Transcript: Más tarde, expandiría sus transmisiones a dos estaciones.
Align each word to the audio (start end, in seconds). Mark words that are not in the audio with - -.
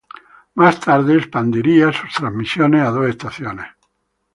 Más 0.55 0.79
tarde, 0.79 1.13
expandiría 1.15 1.93
sus 1.93 2.11
transmisiones 2.15 2.81
a 2.81 2.89
dos 2.89 3.07
estaciones. 3.07 3.67